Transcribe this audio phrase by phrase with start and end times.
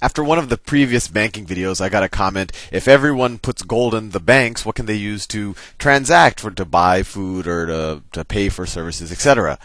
[0.00, 3.94] After one of the previous banking videos, I got a comment, if everyone puts gold
[3.94, 8.02] in the banks, what can they use to transact for to buy food or to,
[8.12, 9.58] to pay for services, etc.?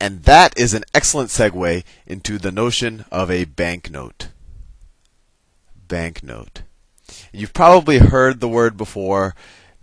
[0.00, 4.28] And that is an excellent segue into the notion of a banknote.
[5.88, 6.62] Banknote.
[7.32, 9.34] You've probably heard the word before,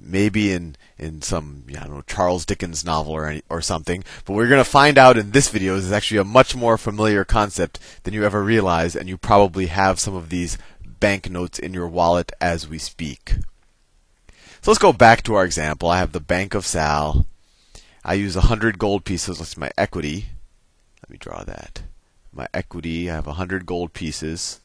[0.05, 4.03] maybe in in some I don't know Charles Dickens novel or any, or something.
[4.25, 7.25] But we're going to find out in this video is actually a much more familiar
[7.25, 10.57] concept than you ever realize, and you probably have some of these
[10.99, 13.35] banknotes in your wallet as we speak.
[14.62, 15.89] So let's go back to our example.
[15.89, 17.26] I have the Bank of Sal.
[18.05, 19.40] I use 100 gold pieces.
[19.40, 20.27] That's my equity.
[21.01, 21.81] Let me draw that.
[22.31, 24.62] My equity, I have 100 gold pieces.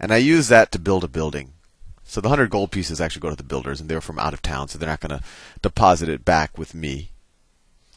[0.00, 1.52] And I use that to build a building.
[2.04, 4.42] So the 100 gold pieces actually go to the builders, and they're from out of
[4.42, 5.24] town, so they're not going to
[5.62, 7.10] deposit it back with me.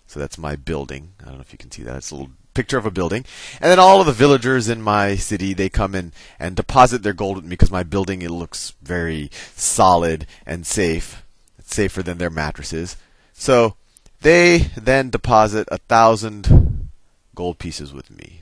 [0.08, 1.14] So that's my building.
[1.22, 1.98] I don't know if you can see that.
[1.98, 3.26] It's a little picture of a building.
[3.62, 7.14] And then all of the villagers in my city, they come in and deposit their
[7.14, 11.24] gold with me because my building it looks very solid and safe.
[11.60, 12.96] It's safer than their mattresses.
[13.34, 13.76] So
[14.22, 16.90] they then deposit a thousand
[17.36, 18.42] gold pieces with me.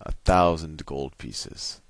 [0.00, 1.80] A thousand gold pieces.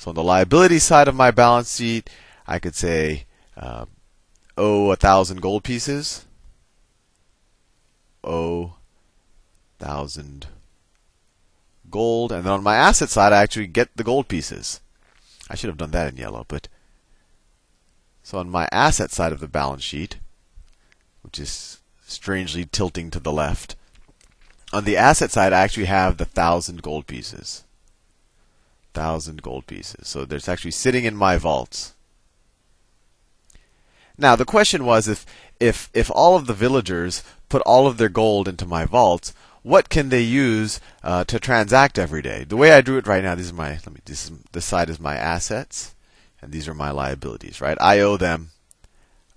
[0.00, 2.08] So on the liability side of my balance sheet,
[2.46, 3.84] I could say uh,
[4.56, 6.24] owe a thousand gold pieces.
[8.24, 8.76] Owe
[9.78, 10.46] thousand
[11.90, 14.80] gold, and then on my asset side, I actually get the gold pieces.
[15.50, 16.68] I should have done that in yellow, but
[18.22, 20.16] so on my asset side of the balance sheet,
[21.20, 23.76] which is strangely tilting to the left,
[24.72, 27.64] on the asset side, I actually have the thousand gold pieces
[28.92, 30.08] thousand gold pieces.
[30.08, 31.94] So there's actually sitting in my vaults.
[34.18, 35.24] Now the question was if
[35.58, 39.88] if if all of the villagers put all of their gold into my vaults, what
[39.88, 42.44] can they use uh, to transact every day?
[42.44, 44.64] The way I drew it right now, these are my let me this is, this
[44.64, 45.94] side is my assets,
[46.40, 47.60] and these are my liabilities.
[47.60, 48.50] Right, I owe them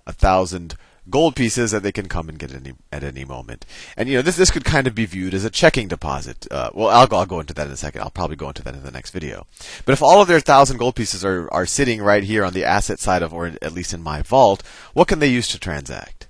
[0.06, 0.76] a thousand
[1.10, 3.66] gold pieces that they can come and get any, at any moment.
[3.96, 6.46] And you know, this this could kind of be viewed as a checking deposit.
[6.50, 8.00] Uh, well, I'll, I'll go into that in a second.
[8.02, 9.46] I'll probably go into that in the next video.
[9.84, 12.64] But if all of their thousand gold pieces are are sitting right here on the
[12.64, 14.62] asset side of, or at least in my vault,
[14.92, 16.26] what can they use to transact?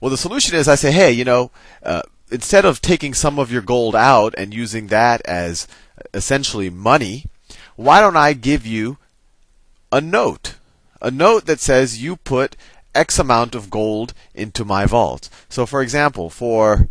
[0.00, 1.50] Well, the solution is I say, hey, you know,
[1.82, 5.66] uh, instead of taking some of your gold out and using that as
[6.14, 7.26] essentially money,
[7.76, 8.98] why don't I give you
[9.90, 10.54] a note?
[11.00, 12.56] A note that says you put
[12.98, 15.30] X amount of gold into my vault.
[15.48, 16.88] So, for example, for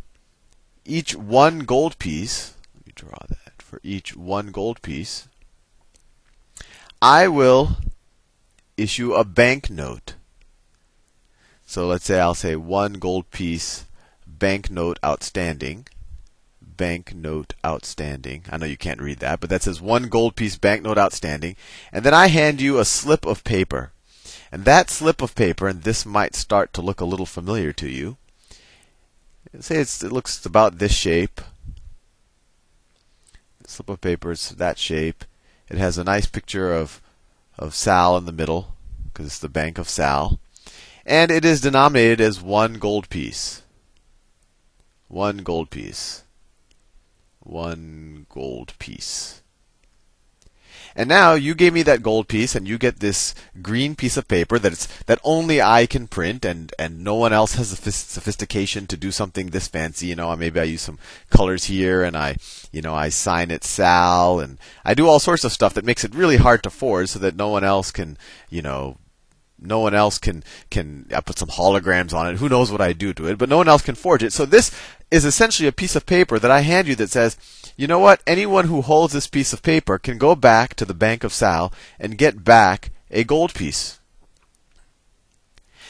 [0.85, 3.61] each one gold piece, let me draw that.
[3.61, 5.27] For each one gold piece,
[7.01, 7.75] I will
[8.77, 10.15] issue a banknote.
[11.65, 13.83] So let's say I'll say one gold piece
[14.25, 15.87] banknote outstanding.
[16.61, 18.45] Banknote outstanding.
[18.49, 21.57] I know you can't read that, but that says one gold piece banknote outstanding.
[21.91, 23.91] And then I hand you a slip of paper.
[24.51, 27.89] And that slip of paper, and this might start to look a little familiar to
[27.89, 28.17] you.
[29.59, 31.41] Say it looks about this shape.
[33.61, 35.25] The slip of paper is that shape.
[35.69, 37.01] It has a nice picture of
[37.57, 38.75] of Sal in the middle,
[39.05, 40.39] because it's the Bank of Sal.
[41.05, 43.63] And it is denominated as one gold piece.
[45.07, 46.23] One gold piece.
[47.39, 49.41] One gold piece.
[50.97, 54.27] And now you gave me that gold piece, and you get this green piece of
[54.27, 57.91] paper that it's that only I can print, and and no one else has the
[57.91, 60.07] sophistication to do something this fancy.
[60.07, 60.97] You know, maybe I use some
[61.29, 62.37] colors here, and I,
[62.71, 66.03] you know, I sign it Sal, and I do all sorts of stuff that makes
[66.03, 68.17] it really hard to forge, so that no one else can,
[68.49, 68.97] you know,
[69.59, 72.37] no one else can can I put some holograms on it.
[72.37, 74.33] Who knows what I do to it, but no one else can forge it.
[74.33, 74.71] So this
[75.11, 77.37] is essentially a piece of paper that I hand you that says
[77.77, 78.21] you know what?
[78.25, 81.71] Anyone who holds this piece of paper can go back to the Bank of Sal
[81.99, 83.99] and get back a gold piece.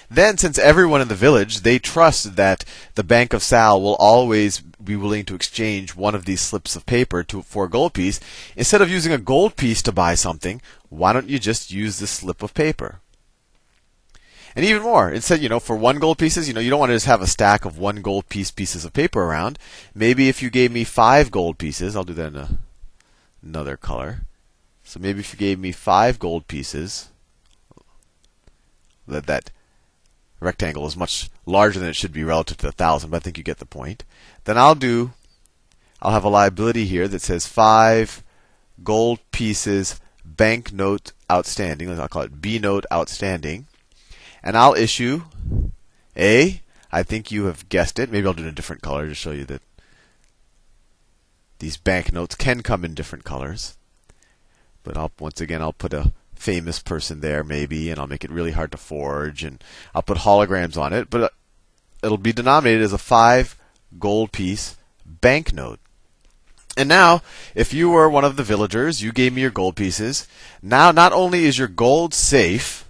[0.10, 2.64] Then, since everyone in the village, they trust that
[2.96, 6.86] the Bank of Sal will always be willing to exchange one of these slips of
[6.86, 8.20] paper to, for a gold piece,
[8.56, 12.12] instead of using a gold piece to buy something, why don't you just use this
[12.12, 13.00] slip of paper?
[14.58, 16.90] And even more, instead, you know, for one gold pieces, you know, you don't want
[16.90, 19.60] to just have a stack of one gold piece pieces of paper around.
[19.94, 22.58] Maybe if you gave me five gold pieces, I'll do that in a,
[23.44, 24.22] another color.
[24.84, 27.10] So maybe if you gave me five gold pieces,
[29.08, 29.52] that that
[30.40, 33.38] rectangle is much larger than it should be relative to a thousand, but I think
[33.38, 34.06] you get the point.
[34.46, 35.12] Then I'll do,
[36.02, 38.24] I'll have a liability here that says five
[38.84, 41.92] gold pieces banknote outstanding.
[41.92, 43.68] I'll call it B note outstanding
[44.48, 45.24] and I'll issue
[46.16, 49.06] a, I think you have guessed it, maybe I'll do it in a different color
[49.06, 49.62] to show you that.
[51.60, 53.76] these banknotes can come in different colors.
[54.84, 58.32] But I'll once again I'll put a famous person there maybe, and I'll make it
[58.32, 59.62] really hard to forge, and
[59.94, 61.10] I'll put holograms on it.
[61.10, 61.30] But uh,
[62.02, 63.58] it'll be denominated as a five
[64.00, 65.82] gold piece banknote.
[66.78, 67.22] And now,
[67.54, 70.26] if you were one of the villagers, you gave me your gold pieces.
[70.62, 72.87] Now, not only is your gold safe,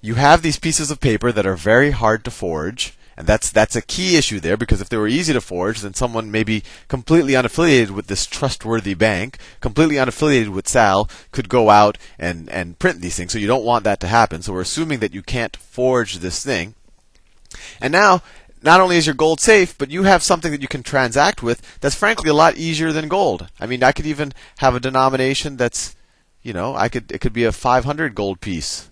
[0.00, 2.94] you have these pieces of paper that are very hard to forge.
[3.18, 5.94] And that's that's a key issue there because if they were easy to forge, then
[5.94, 11.96] someone maybe completely unaffiliated with this trustworthy bank, completely unaffiliated with Sal, could go out
[12.18, 13.32] and, and print these things.
[13.32, 14.42] So you don't want that to happen.
[14.42, 16.74] So we're assuming that you can't forge this thing.
[17.80, 18.22] And now,
[18.62, 21.62] not only is your gold safe, but you have something that you can transact with
[21.80, 23.48] that's frankly a lot easier than gold.
[23.58, 25.96] I mean, I could even have a denomination that's,
[26.42, 28.90] you know, I could it could be a 500 gold piece.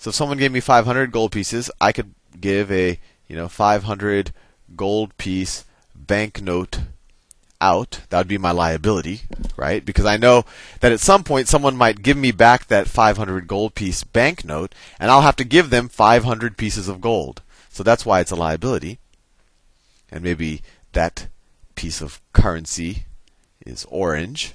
[0.00, 2.98] So if someone gave me 500 gold pieces, I could give a
[3.28, 4.32] you know 500
[4.74, 6.80] gold piece banknote
[7.60, 8.00] out.
[8.08, 9.20] That would be my liability,
[9.58, 9.84] right?
[9.84, 10.46] Because I know
[10.80, 15.10] that at some point someone might give me back that 500 gold piece banknote, and
[15.10, 17.42] I'll have to give them 500 pieces of gold.
[17.68, 19.00] So that's why it's a liability.
[20.10, 20.62] And maybe
[20.92, 21.28] that
[21.74, 23.04] piece of currency
[23.66, 24.54] is orange.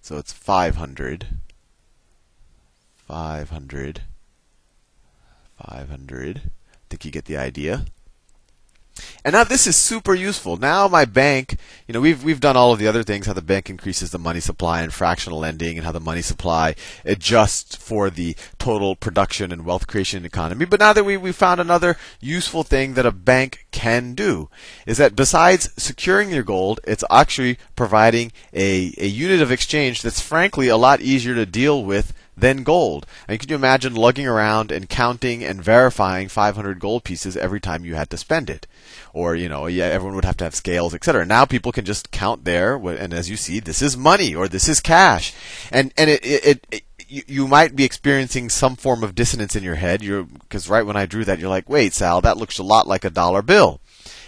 [0.00, 1.26] So it's 500.
[3.08, 4.02] 500.
[5.66, 6.42] 500.
[6.44, 6.50] I
[6.90, 7.86] think you get the idea.
[9.24, 10.56] And now this is super useful.
[10.56, 11.56] Now my bank,
[11.86, 14.18] you know, we've we've done all of the other things, how the bank increases the
[14.18, 16.74] money supply and fractional lending, and how the money supply
[17.04, 20.64] adjusts for the total production and wealth creation economy.
[20.64, 24.50] But now that we we found another useful thing that a bank can do,
[24.86, 30.20] is that besides securing your gold, it's actually providing a, a unit of exchange that's
[30.20, 33.06] frankly a lot easier to deal with than gold.
[33.26, 37.84] And can you imagine lugging around and counting and verifying 500 gold pieces every time
[37.84, 38.66] you had to spend it?
[39.12, 41.26] Or, you know, yeah, everyone would have to have scales, etc.
[41.26, 44.68] Now people can just count there, and as you see, this is money or this
[44.68, 45.34] is cash.
[45.70, 49.76] And, and it, it, it you might be experiencing some form of dissonance in your
[49.76, 50.00] head.
[50.00, 53.04] Because right when I drew that, you're like, wait, Sal, that looks a lot like
[53.04, 53.80] a dollar bill.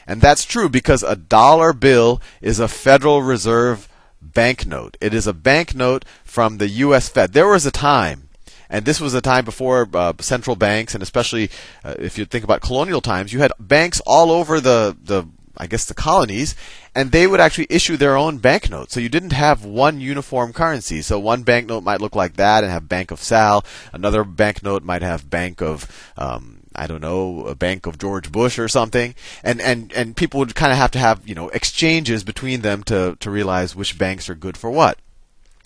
[0.06, 3.89] And that's true because a dollar bill is a Federal Reserve
[4.20, 4.96] banknote.
[5.00, 7.08] It is a banknote from the U.S.
[7.08, 7.32] Fed.
[7.32, 8.28] There was a time,
[8.69, 11.50] and this was a time before uh, central banks, and especially
[11.84, 15.26] uh, if you think about colonial times, you had banks all over the the
[15.56, 16.55] I guess the colonies,
[16.94, 18.94] and they would actually issue their own banknotes.
[18.94, 21.02] So you didn't have one uniform currency.
[21.02, 23.64] So one banknote might look like that and have Bank of Sal.
[23.93, 25.87] Another banknote might have Bank of
[26.17, 30.38] um, I don't know, a bank of George Bush or something, and and and people
[30.41, 33.99] would kind of have to have you know exchanges between them to to realize which
[33.99, 34.99] banks are good for what.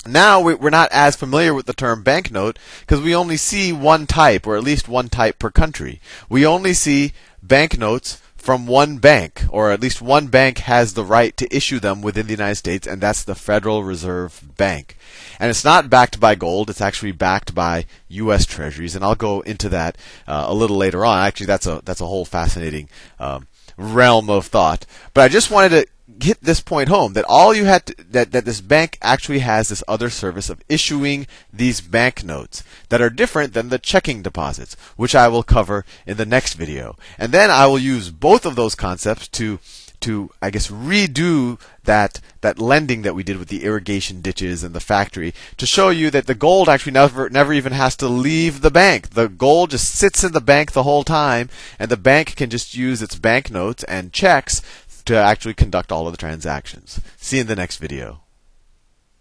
[0.04, 4.44] Now we're not as familiar with the term banknote because we only see one type,
[4.44, 6.00] or at least one type per country.
[6.28, 7.12] We only see
[7.42, 12.02] banknotes from one bank, or at least one bank has the right to issue them
[12.02, 14.98] within the United States, and that's the Federal Reserve Bank.
[15.40, 18.44] And it's not backed by gold, it's actually backed by U.S.
[18.44, 19.96] Treasuries, and I'll go into that
[20.26, 21.26] uh, a little later on.
[21.26, 23.46] Actually, that's a, that's a whole fascinating um,
[23.78, 24.84] realm of thought.
[25.14, 25.86] But I just wanted to
[26.20, 29.68] hit this point home that all you had to, that that this bank actually has
[29.68, 35.14] this other service of issuing these banknotes that are different than the checking deposits, which
[35.14, 36.96] I will cover in the next video.
[37.18, 39.58] And then I will use both of those concepts to
[40.04, 44.74] to I guess redo that that lending that we did with the irrigation ditches and
[44.74, 48.60] the factory to show you that the gold actually never never even has to leave
[48.60, 49.10] the bank.
[49.10, 52.74] The gold just sits in the bank the whole time, and the bank can just
[52.74, 54.60] use its banknotes and checks
[55.06, 57.00] to actually conduct all of the transactions.
[57.16, 58.23] See you in the next video.